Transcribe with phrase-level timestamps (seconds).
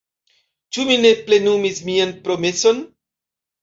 [0.77, 2.85] Ĉu mi ne plenumis mian promeson?